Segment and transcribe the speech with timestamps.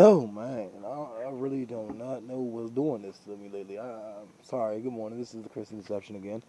[0.00, 3.80] Oh man, I, I really do not know what's doing this to me lately.
[3.80, 4.80] I, I'm sorry.
[4.80, 5.18] Good morning.
[5.18, 6.40] This is the Christian Deception again.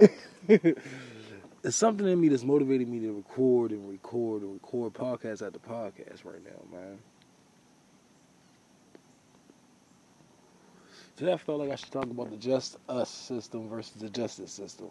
[1.62, 5.58] it's something in me that's motivating me to record and record and record podcast after
[5.58, 6.98] podcast right now, man.
[11.18, 14.50] Today I felt like I should talk about the just us system versus the justice
[14.50, 14.90] system.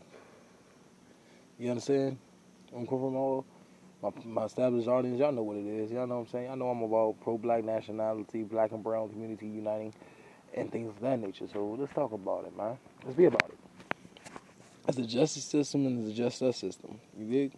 [1.57, 2.19] You understand?
[2.75, 3.45] I'm coming from all
[4.03, 5.89] my, my established audience, y'all know what it is.
[5.89, 6.51] Y'all know what I'm saying?
[6.51, 9.93] I know I'm about pro black nationality, black and brown community uniting,
[10.53, 11.47] and things of that nature.
[11.51, 12.77] So let's talk about it, man.
[13.05, 13.57] Let's be about it.
[14.89, 16.99] It's the justice system and the just us system.
[17.17, 17.53] You dig?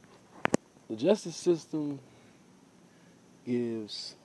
[0.88, 1.99] The justice system
[3.43, 4.16] gives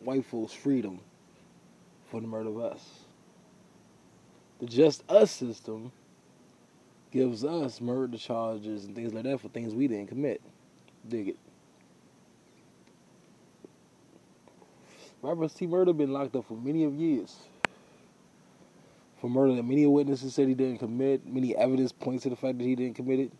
[0.00, 1.00] white folks freedom
[2.10, 3.00] for the murder of us.
[4.60, 5.92] The just us system
[7.12, 10.40] gives us murder charges and things like that for things we didn't commit.
[11.06, 11.38] Dig it.
[15.20, 15.66] Robert T.
[15.66, 17.36] Murder been locked up for many of years.
[19.20, 22.58] For murder that many witnesses said he didn't commit, many evidence points to the fact
[22.58, 23.32] that he didn't commit it.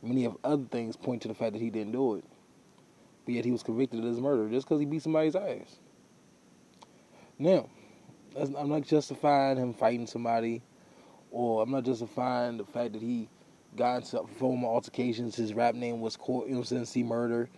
[0.00, 2.24] Many of other things point to the fact that he didn't do it.
[3.24, 5.80] But yet he was convicted of this murder just because he beat somebody's ass.
[7.36, 7.68] Now,
[8.36, 10.62] I'm not justifying him fighting somebody,
[11.32, 13.28] or I'm not justifying the fact that he
[13.74, 15.34] got into former altercations.
[15.34, 17.48] His rap name was Court, you know, C Murder.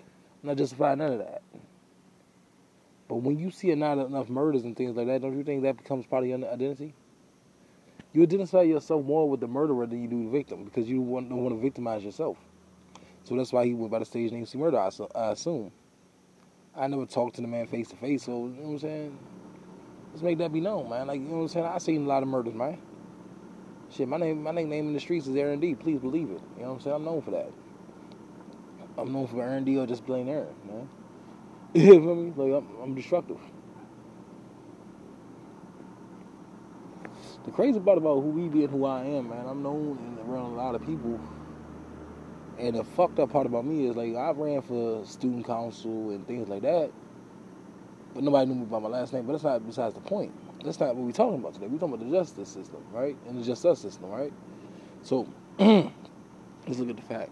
[0.43, 1.43] I'm not justifying none of that.
[3.11, 5.77] But when you see not enough murders and things like that, don't you think that
[5.77, 6.95] becomes part of your identity?
[8.13, 11.29] You identify yourself more with the murderer than you do the victim because you don't
[11.29, 12.37] want to victimize yourself.
[13.25, 15.73] So that's why he went by the stage name C Murder, I assume.
[16.73, 19.19] I never talked to the man face to face, so you know what I'm saying?
[20.13, 21.09] Let's make that be known, man.
[21.09, 21.67] Like, you know what I'm saying?
[21.67, 22.79] I seen a lot of murders, man.
[23.91, 25.75] Shit, my name my nickname in the streets is Aaron D.
[25.75, 26.43] Please believe it.
[26.57, 26.97] You know what I'm saying?
[26.97, 27.51] I'm known for that.
[28.97, 30.89] I'm known for Aaron D or just plain Aaron, man.
[31.75, 32.33] You feel me?
[32.37, 33.39] Like I'm, I'm destructive.
[37.45, 40.53] The crazy part about who we be and who I am, man, I'm known around
[40.53, 41.21] a lot of people.
[42.59, 46.27] And the fucked up part about me is like I ran for student council and
[46.27, 46.93] things like that,
[48.15, 49.27] but nobody knew me by my last name.
[49.27, 50.33] But that's not besides the point.
[50.65, 51.67] That's not what we're talking about today.
[51.69, 53.17] We're talking about the justice system, right?
[53.29, 54.33] And the justice system, right?
[55.03, 55.29] So
[55.59, 56.11] let's
[56.81, 57.31] look at the fact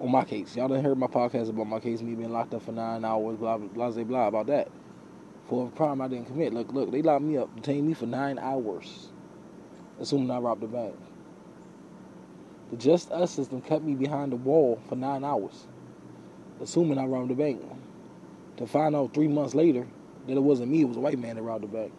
[0.00, 0.56] on my case.
[0.56, 3.36] Y'all done heard my podcast about my case, me being locked up for nine hours,
[3.38, 4.68] blah blah blah blah about that.
[5.48, 6.52] For a crime I didn't commit.
[6.52, 9.08] Look, look, they locked me up, detained me for nine hours,
[10.00, 10.94] assuming I robbed a bank.
[12.70, 15.66] The Just Us system kept me behind the wall for nine hours,
[16.60, 17.62] assuming I robbed the bank.
[18.58, 19.86] To find out three months later
[20.26, 21.92] that it wasn't me, it was a white man that robbed the bank.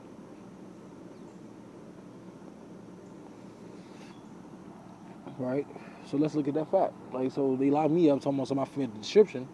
[5.37, 5.65] Right?
[6.09, 6.93] So let's look at that fact.
[7.13, 9.47] Like, so they locked me up talking about somebody fit the description.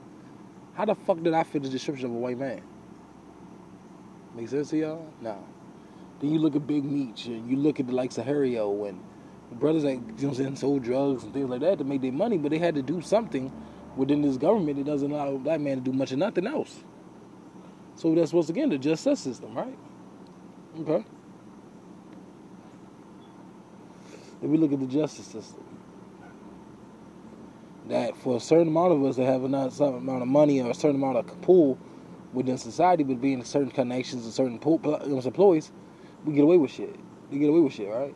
[0.74, 2.62] How the fuck did I fit the description of a white man?
[4.36, 5.14] Make sense to y'all?
[5.20, 5.44] No.
[6.20, 9.04] Then you look at Big Meech and you look at the likes of Harry-O and
[9.52, 12.38] brothers that you know saying, sold drugs and things like that to make their money,
[12.38, 13.52] but they had to do something
[13.98, 16.84] within this government that doesn't allow a black man to do much of nothing else.
[17.96, 19.78] So that's once again the justice system, right?
[20.80, 21.06] Okay.
[24.42, 25.75] Then we look at the justice system
[27.90, 30.72] that for a certain amount of us that have a certain amount of money or
[30.72, 31.78] a certain amount of pull
[32.34, 35.72] within society, but being certain connections and certain pull, employees,
[36.26, 36.96] we get away with shit.
[37.32, 38.16] We get away with shit, right?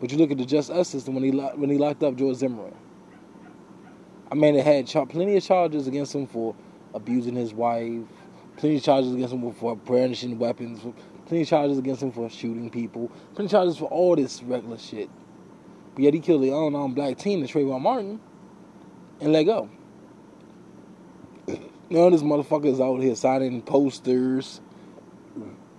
[0.00, 2.36] But you look at the Just Us system when he when he locked up George
[2.36, 2.74] Zimmerman.
[4.30, 6.56] I mean, it had plenty of charges against him for
[6.94, 8.02] abusing his wife,
[8.56, 10.80] plenty of charges against him for brandishing weapons,
[11.26, 14.82] plenty of charges against him for shooting people, plenty of charges for all this reckless
[14.82, 15.08] shit.
[15.94, 18.20] But yet he killed the unknown black teen, the Trayvon Martin
[19.22, 19.70] and let go.
[21.48, 24.60] Of this motherfuckers out here signing posters,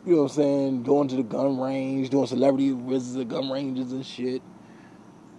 [0.05, 3.49] you know what I'm saying, going to the gun range, doing celebrity visits at gun
[3.51, 4.41] ranges and shit.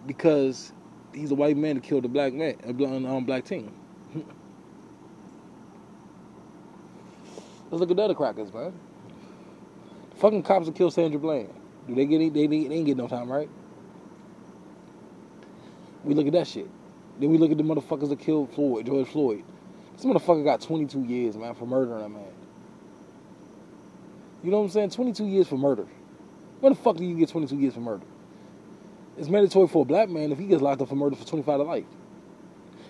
[0.07, 0.73] Because
[1.15, 3.73] he's a white man that killed a black man, a black, um, black teen.
[7.71, 8.75] Let's look at the other crackers, man.
[10.17, 11.51] fucking cops that killed Sandra Bland.
[11.89, 13.49] Do they get any, they, they ain't get no time, right?
[16.05, 16.69] We look at that shit.
[17.19, 19.45] Then we look at the motherfuckers that killed Floyd, George Floyd.
[19.97, 22.25] This motherfucker got 22 years, man, for murdering a man.
[24.43, 24.91] You know what I'm saying?
[24.91, 25.87] 22 years for murder.
[26.61, 28.05] When the fuck do you get 22 years for murder?
[29.17, 31.59] It's mandatory for a black man if he gets locked up for murder for 25
[31.59, 31.85] to life.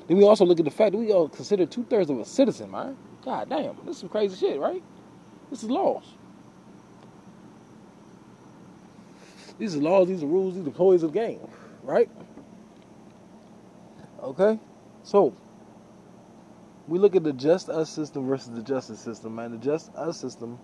[0.08, 2.24] Then we also look at the fact that we all consider two thirds of a
[2.24, 2.96] citizen, man.
[3.24, 4.82] God damn, this is some crazy shit, right?
[5.50, 6.04] This is laws.
[9.58, 11.40] These are laws, these are rules, these are toys of the game,
[11.82, 12.08] right?
[14.24, 14.58] Okay?
[15.02, 15.34] So,
[16.88, 19.52] we look at the just us system versus the justice system, man.
[19.52, 20.58] The just us system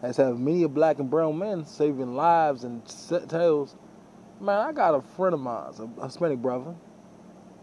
[0.00, 2.82] has had many of black and brown men saving lives and
[3.28, 3.76] tails.
[4.40, 6.74] Man, I got a friend of mine, a Hispanic brother.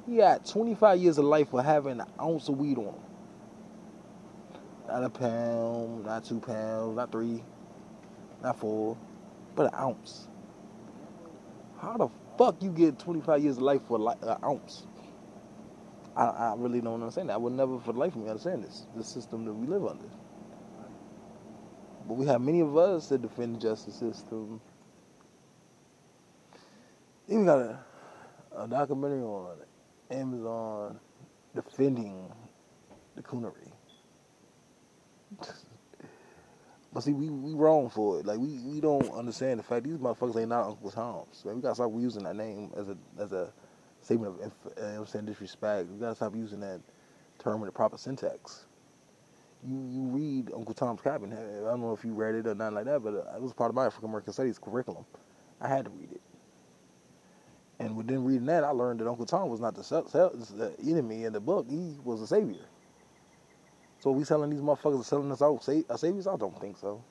[0.06, 2.96] He had 25 years of life for having an ounce of weed on him.
[4.88, 7.44] Not a pound, not two pounds, not three,
[8.44, 8.98] not four,
[9.56, 10.28] but an ounce.
[11.80, 14.86] How the fuck you get 25 years of life for an ounce?
[16.16, 17.34] I, I really don't understand that.
[17.34, 19.86] I would never for the life of me understand this, the system that we live
[19.86, 20.06] under.
[22.08, 24.62] But we have many of us that defend the justice system.
[27.28, 27.80] Even got a,
[28.58, 29.58] a documentary on
[30.12, 31.00] Amazon
[31.56, 32.32] defending
[33.16, 33.72] the coonery.
[36.94, 38.26] But see, we, we wrong for it.
[38.26, 41.44] Like we, we don't understand the fact these motherfuckers ain't not Uncle Tom's.
[41.46, 43.54] Man, we gotta stop using that name as a as a
[44.06, 45.90] statement of uh, I'm saying disrespect.
[45.90, 46.80] We gotta stop using that
[47.40, 48.66] term in the proper syntax.
[49.68, 51.34] You you read Uncle Tom's Cabin.
[51.34, 53.54] I don't know if you read it or nothing like that, but uh, it was
[53.54, 55.06] part of my African American Studies curriculum.
[55.60, 56.22] I had to read it.
[57.80, 61.34] And within reading that, I learned that Uncle Tom was not the, the enemy in
[61.34, 61.66] the book.
[61.70, 62.64] He was a savior.
[64.00, 66.28] So we selling these motherfuckers are selling us out sa- saviors?
[66.28, 67.04] I don't think so.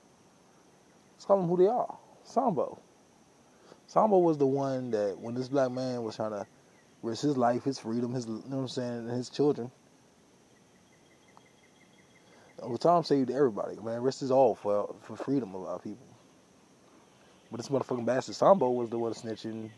[1.14, 1.98] Let's call them who they are.
[2.22, 2.80] Sambo.
[3.86, 6.46] Sambo was the one that when this black man was trying to
[7.04, 9.70] risk his life, his freedom, his you know what I'm saying, and his children.
[12.62, 14.02] Uncle Tom saved everybody, man.
[14.02, 16.06] Risked is all for for freedom of our people.
[17.50, 19.70] But this motherfucking bastard Sambo was the one snitching,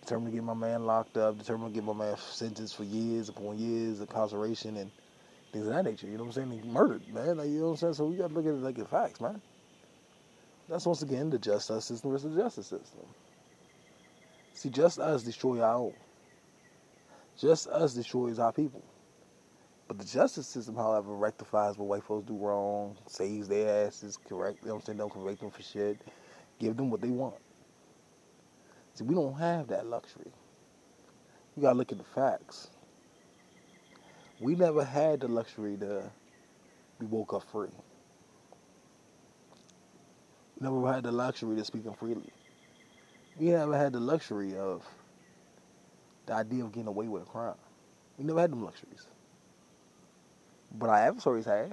[0.00, 3.28] determined to get my man locked up, determined to get my man sentenced for years
[3.28, 4.90] upon years of incarceration and
[5.52, 6.06] things of that nature.
[6.06, 6.62] You know what I'm saying?
[6.62, 7.36] He murdered, man.
[7.36, 7.94] Like, you know what I'm saying?
[7.94, 9.42] So we got to look at it like the facts, man.
[10.68, 13.06] That's once again the justice system versus the justice system.
[14.54, 15.94] See, just us destroy our own.
[17.42, 18.84] Just us destroys our people.
[19.88, 24.62] But the justice system, however, rectifies what white folks do wrong, saves their asses, correct,
[24.62, 26.00] saying, don't convict them for shit,
[26.60, 27.34] give them what they want.
[28.94, 30.30] See, we don't have that luxury.
[31.56, 32.70] You gotta look at the facts
[34.40, 36.10] we never had the luxury to
[37.00, 37.68] be woke up free.
[40.58, 42.32] We never had the luxury to speak freely.
[43.36, 44.84] We never had the luxury of
[46.26, 47.54] the idea of getting away with a crime.
[48.18, 49.06] We never had them luxuries.
[50.78, 51.72] But our adversaries have.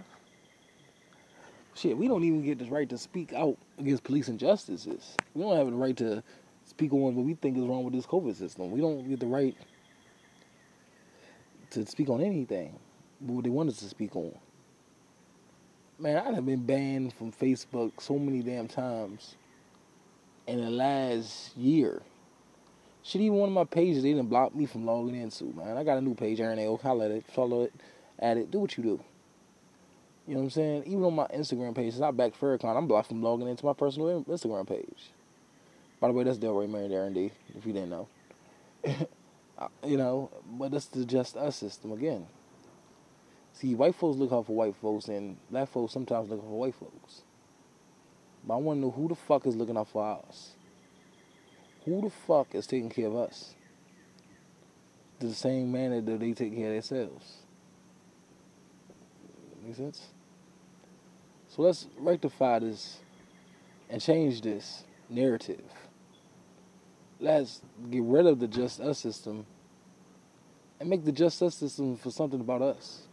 [1.76, 5.16] Shit, we don't even get the right to speak out against police injustices.
[5.34, 6.24] We don't have the right to
[6.66, 8.72] speak on what we think is wrong with this COVID system.
[8.72, 9.56] We don't get the right
[11.72, 12.78] to speak on anything,
[13.20, 14.36] what they want us to speak on.
[16.00, 19.36] Man, I have been banned from Facebook so many damn times
[20.48, 22.02] in the last year.
[23.10, 25.78] Shit, even one of my pages, they didn't block me from logging into, man.
[25.78, 26.76] I got a new page, Aaron A.
[26.76, 27.74] Holla at it, follow it,
[28.20, 29.00] add it, do what you do.
[30.28, 30.84] You know what I'm saying?
[30.86, 33.74] Even on my Instagram page, it's not back Farrakhan, I'm blocked from logging into my
[33.74, 35.10] personal Instagram page.
[36.00, 38.08] By the way, that's Delroy Married Aaron D, if you didn't know.
[39.58, 42.26] Uh, you know, but that's the just us system again.
[43.52, 46.60] See, white folks look out for white folks, and black folks sometimes look out for
[46.60, 47.24] white folks.
[48.48, 50.52] But I want to know who the fuck is looking out for us.
[51.90, 53.56] Who the fuck is taking care of us?
[55.20, 57.38] The same manner that they take care of themselves.
[59.66, 60.08] Make sense?
[61.50, 63.00] So let's rectify this
[63.90, 65.62] and change this narrative
[67.20, 69.46] let's get rid of the just us system
[70.80, 73.04] and make the just us system for something about us.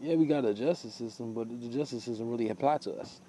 [0.00, 3.20] Yeah, we got a justice system, but the justice system really apply to us.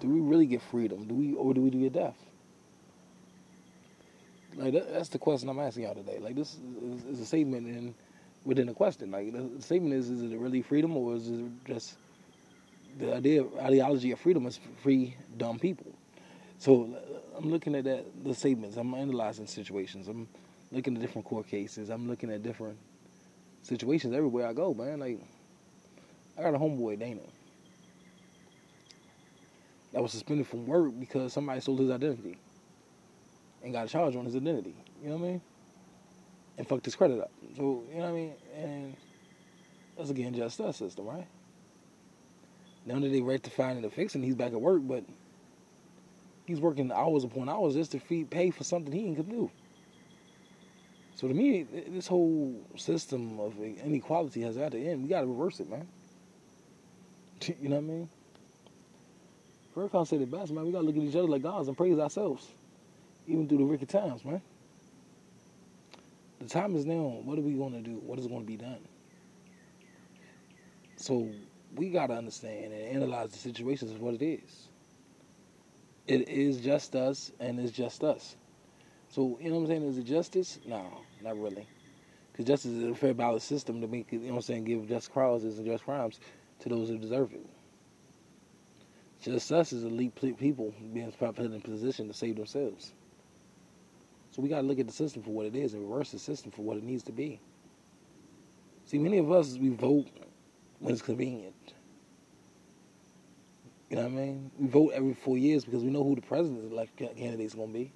[0.00, 1.06] Do we really get freedom?
[1.06, 2.16] Do we, or do we get death?
[4.56, 6.18] Like that, that's the question I'm asking y'all today.
[6.20, 7.94] Like this is, is a statement in
[8.44, 9.10] within a question.
[9.10, 11.96] Like the, the statement is: Is it really freedom, or is it just
[12.98, 15.94] the idea of ideology of freedom is free dumb people?
[16.58, 16.94] So
[17.36, 18.76] I'm looking at that the statements.
[18.76, 20.08] I'm analyzing situations.
[20.08, 20.28] I'm
[20.72, 21.88] looking at different court cases.
[21.88, 22.78] I'm looking at different
[23.62, 25.00] situations everywhere I go, man.
[25.00, 25.20] Like
[26.36, 27.20] I got a homeboy, Dana,
[29.92, 32.38] that was suspended from work because somebody stole his identity
[33.62, 34.74] and got a charge on his identity.
[35.02, 35.40] You know what I mean?
[36.58, 37.30] And fucked his credit up.
[37.56, 38.34] So you know what I mean?
[38.56, 38.96] And
[39.96, 41.26] that's again just us system, right?
[42.86, 45.04] Now that they rectifying and fixing, he's back at work, but
[46.46, 49.50] he's working hours upon hours just to feed, pay for something he can do.
[51.16, 55.02] So to me, this whole system of inequality has got to end.
[55.02, 55.86] We got to reverse it, man.
[57.60, 58.08] You know what I mean?
[59.74, 60.66] Farrakhan said it best, man.
[60.66, 62.48] We got to look at each other like gods and praise ourselves,
[63.26, 64.42] even through the wicked times, man.
[66.40, 67.20] The time is now.
[67.22, 68.00] What are we to do?
[68.04, 68.80] What is to be done?
[70.96, 71.30] So
[71.76, 74.68] we gotta understand and analyze the situations of what it is.
[76.06, 78.36] It is just us, and it's just us.
[79.10, 79.82] So you know what I'm saying?
[79.84, 80.58] Is it justice?
[80.66, 80.86] No,
[81.22, 81.66] not really.
[82.32, 84.88] Because justice is a fair balanced system to make you know what I'm saying, give
[84.88, 86.20] just causes and just crimes
[86.60, 87.46] to those who deserve it.
[89.22, 92.92] Just us as elite people being put in a position to save themselves.
[94.30, 96.18] So we got to look at the system for what it is and reverse the
[96.18, 97.40] system for what it needs to be.
[98.86, 100.08] See, many of us, we vote
[100.78, 101.54] when it's convenient.
[103.90, 104.50] You know what I mean?
[104.58, 107.68] We vote every four years because we know who the president elect candidate is going
[107.68, 107.92] to be.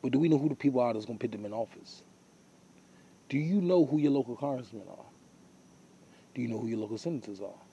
[0.00, 2.02] But do we know who the people are that's going to put them in office?
[3.28, 5.04] Do you know who your local congressmen are?
[6.34, 7.71] Do you know who your local senators are?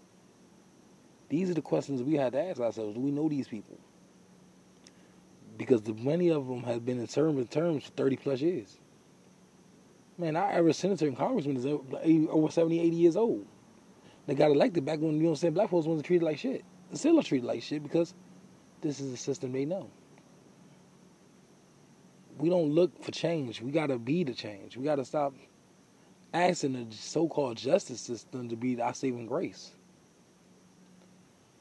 [1.29, 2.95] These are the questions we had to ask ourselves.
[2.95, 3.77] Do we know these people?
[5.57, 8.77] Because the, many of them have been in term terms for 30 plus years.
[10.17, 13.45] Man, our average senator and congressman is over 70, 80 years old.
[14.25, 16.37] They got elected back when, you know what I'm saying, black folks wasn't treated like
[16.37, 16.63] shit.
[16.91, 18.13] They still are treated like shit because
[18.81, 19.89] this is the system they know.
[22.37, 23.61] We don't look for change.
[23.61, 24.77] We got to be the change.
[24.77, 25.33] We got to stop
[26.33, 29.71] asking the so-called justice system to be our saving grace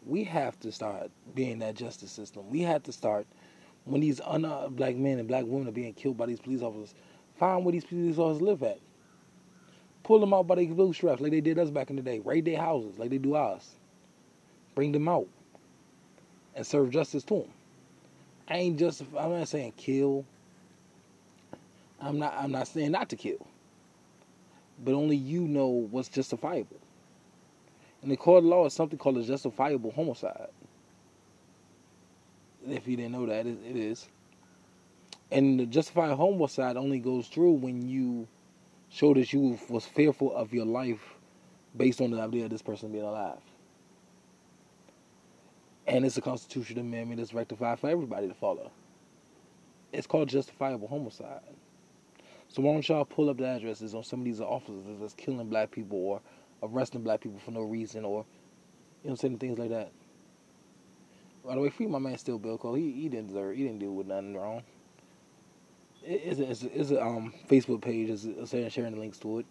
[0.09, 2.51] we have to start being that justice system.
[2.51, 3.27] We have to start
[3.85, 6.63] when these un- uh, black men and black women are being killed by these police
[6.63, 6.95] officers.
[7.39, 8.81] Find where these police officers live at.
[10.05, 12.21] Pull them out by their bootstraps like they did us back in the day.
[12.21, 13.77] Raid their houses like they do ours.
[14.75, 15.29] Bring them out
[16.55, 17.51] and serve justice to them.
[18.49, 19.03] I ain't just.
[19.19, 20.25] I'm not saying kill.
[22.01, 22.35] I'm not.
[22.35, 23.47] I'm not saying not to kill.
[24.85, 26.79] But only you know what's justifiable.
[28.03, 30.49] In the court of law, is something called a justifiable homicide.
[32.67, 34.09] If you didn't know that, it, it is.
[35.31, 38.27] And the justified homicide only goes through when you
[38.91, 41.01] show that you was fearful of your life
[41.77, 43.39] based on the idea of this person being alive.
[45.87, 48.71] And it's a constitutional amendment that's rectified for everybody to follow.
[49.93, 51.41] It's called justifiable homicide.
[52.49, 55.49] So why don't y'all pull up the addresses on some of these officers that's killing
[55.49, 56.21] black people or
[56.63, 58.25] arresting black people for no reason or
[59.03, 59.93] you know saying things like that.
[61.45, 62.75] By the way, free my man still Bill Cole.
[62.75, 63.57] He he didn't deserve.
[63.57, 64.63] He didn't do with nothing wrong.
[66.05, 68.11] It's a, it's a, it's a um Facebook page.
[68.11, 69.47] Is saying sharing the links to it.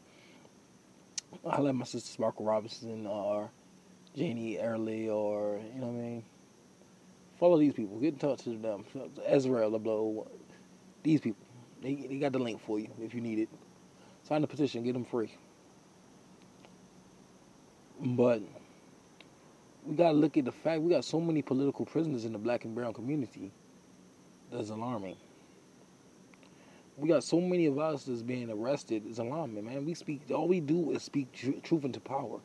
[1.46, 3.50] I let my sister Sparkle Robinson or
[4.16, 6.24] Janie Early or you know what I mean.
[7.40, 8.00] Follow these people.
[8.00, 8.86] Get in touch with them.
[9.26, 10.28] Ezra LeBlow.
[11.04, 11.46] These people.
[11.82, 13.50] They they got the link for you if you need it.
[14.24, 14.84] Sign the petition.
[14.84, 15.34] Get them free.
[18.02, 18.42] But
[19.86, 22.40] we got to look at the fact we got so many political prisoners in the
[22.40, 23.52] black and brown community
[24.52, 25.18] that's alarming.
[26.98, 29.04] We got so many of us that's being arrested.
[29.08, 29.86] It's alarming, man.
[29.86, 32.40] We speak, all we do is speak tr- truth into power.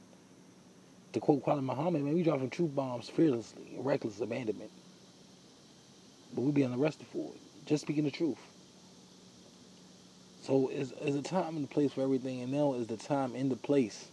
[1.12, 4.72] To quote Kwame Muhammad, man, we dropping truth bombs fearlessly, reckless abandonment.
[6.34, 8.38] But we being arrested for it, just speaking the truth.
[10.42, 13.34] So it's, it's a time and a place for everything, and now is the time
[13.36, 14.10] and the place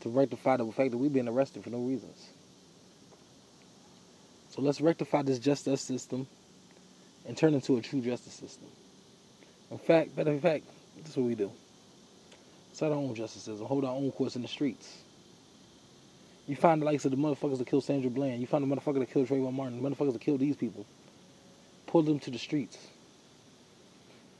[0.00, 2.28] to rectify the fact that we've been arrested for no reasons.
[4.50, 6.26] So let's rectify this justice system
[7.26, 8.68] and turn it into a true justice system.
[9.70, 10.64] In fact, better in fact,
[10.96, 11.52] this is what we do.
[12.72, 14.98] Set our own justice system, hold our own course in the streets.
[16.46, 18.40] You find the likes of the motherfuckers that killed Sandra Bland.
[18.40, 19.82] You find the motherfucker that killed Trayvon Martin.
[19.82, 20.86] The motherfuckers that killed these people.
[21.86, 22.78] Pull them to the streets.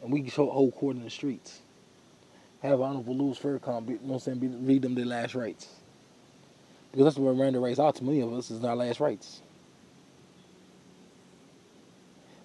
[0.02, 1.60] And we hold court in the streets
[2.62, 5.68] have Honorable Louis Farrakhan, be, you know saying, read them their last rites.
[6.90, 9.42] Because that's what Miranda rights are to many of us, is our last rights.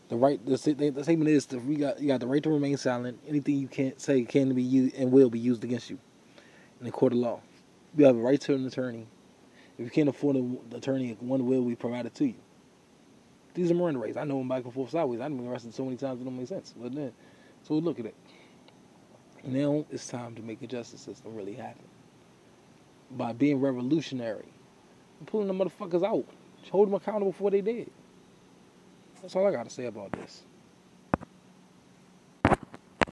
[0.09, 3.19] The right, the, the statement is that got you got the right to remain silent.
[3.27, 5.97] Anything you can't say can be used and will be used against you
[6.79, 7.39] in the court of law.
[7.97, 9.07] You have a right to an attorney.
[9.77, 12.35] If you can't afford an attorney, one will be provided to you.
[13.55, 14.17] These are Miranda rights.
[14.17, 15.19] I know them back and forth sideways.
[15.19, 16.73] I've been arrested so many times it don't make sense.
[16.77, 17.11] But then,
[17.63, 18.15] so look at it.
[19.43, 21.83] Now it's time to make a justice system really happen.
[23.11, 24.47] By being revolutionary.
[25.25, 26.25] Pulling the motherfuckers out.
[26.71, 27.91] Hold them accountable for what they did.
[29.21, 30.43] That's all I got to say about this.